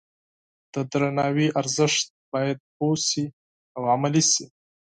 [0.73, 3.25] د درناوي ارزښت باید پوه شي
[3.75, 4.45] او عملي شي.